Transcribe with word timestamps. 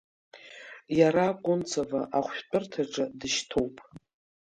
Иара 0.99 1.25
Кунцово 1.43 2.01
ахәшәтәырҭаҿы 2.17 3.03
дышьҭоуп. 3.19 3.75